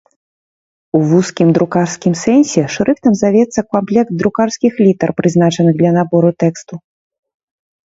[0.99, 6.83] У вузкім друкарскім сэнсе шрыфтам завецца камплект друкарскіх літар, прызначаных для набору тэксту.